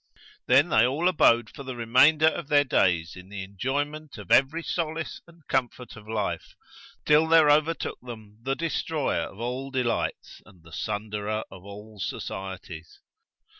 Then 0.47 0.69
they 0.69 0.83
all 0.83 1.07
abode 1.07 1.51
for 1.51 1.61
the 1.61 1.75
remainder 1.75 2.25
of 2.25 2.47
their 2.47 2.63
days 2.63 3.15
in 3.15 3.29
the 3.29 3.43
enjoyment 3.43 4.17
of 4.17 4.31
every 4.31 4.63
solace 4.63 5.21
and 5.27 5.45
comfort 5.47 5.95
of 5.95 6.09
life, 6.09 6.55
till 7.05 7.27
there 7.27 7.51
overtook 7.51 7.99
them 8.01 8.39
the 8.41 8.55
Destroyer 8.55 9.27
of 9.29 9.39
all 9.39 9.69
delights 9.69 10.41
and 10.43 10.63
the 10.63 10.71
Sunderer 10.73 11.43
of 11.51 11.63
all 11.65 11.99
societies. 11.99 12.99